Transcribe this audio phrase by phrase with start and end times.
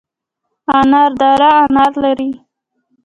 [0.79, 2.29] انار دره انار لري؟